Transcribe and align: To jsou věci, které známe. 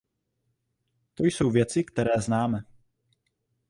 To 1.13 1.23
jsou 1.25 1.51
věci, 1.51 1.83
které 1.83 2.11
známe. 2.17 2.63